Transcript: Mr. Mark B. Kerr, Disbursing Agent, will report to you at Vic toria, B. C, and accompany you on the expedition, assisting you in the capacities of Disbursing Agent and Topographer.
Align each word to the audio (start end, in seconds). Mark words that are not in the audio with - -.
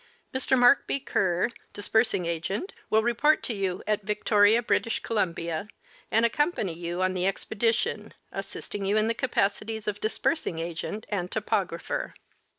Mr. 0.33 0.57
Mark 0.57 0.87
B. 0.87 0.99
Kerr, 0.99 1.51
Disbursing 1.73 2.25
Agent, 2.25 2.73
will 2.89 3.03
report 3.03 3.43
to 3.43 3.53
you 3.53 3.83
at 3.85 4.01
Vic 4.01 4.23
toria, 4.25 4.63
B. 4.63 4.81
C, 4.89 5.51
and 6.09 6.25
accompany 6.25 6.73
you 6.73 7.03
on 7.03 7.13
the 7.13 7.27
expedition, 7.27 8.15
assisting 8.31 8.83
you 8.83 8.97
in 8.97 9.05
the 9.07 9.13
capacities 9.13 9.87
of 9.87 10.01
Disbursing 10.01 10.57
Agent 10.57 11.05
and 11.11 11.29
Topographer. 11.31 12.15